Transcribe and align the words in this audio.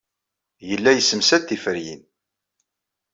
Yella 0.69 0.91
yessemsad 0.93 1.43
tiferyin. 1.47 2.03